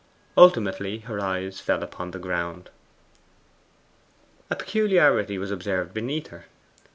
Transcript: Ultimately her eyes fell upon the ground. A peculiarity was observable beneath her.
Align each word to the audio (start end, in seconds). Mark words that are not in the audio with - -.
Ultimately 0.35 1.01
her 1.01 1.19
eyes 1.21 1.59
fell 1.59 1.83
upon 1.83 2.09
the 2.09 2.17
ground. 2.17 2.71
A 4.49 4.55
peculiarity 4.55 5.37
was 5.37 5.51
observable 5.51 5.93
beneath 5.93 6.29
her. 6.29 6.45